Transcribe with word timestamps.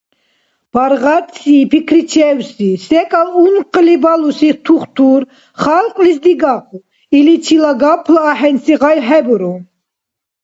Паргъатси, 0.73 1.55
пикричевси, 1.71 2.69
секӀал 2.85 3.29
ункъли 3.47 3.95
балуси 4.03 4.49
тухтур 4.65 5.21
халкьлис 5.61 6.17
дигахъу, 6.25 6.77
иличила 7.17 7.71
гапла 7.81 8.21
ахӀенси 8.31 8.73
гъай 8.81 8.97
хӀебуру. 9.07 9.53